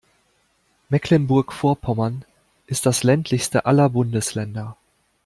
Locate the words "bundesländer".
3.87-4.75